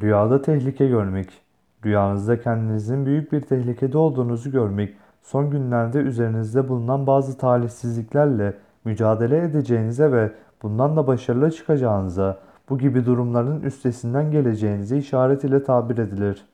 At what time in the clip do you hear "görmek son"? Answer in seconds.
4.50-5.50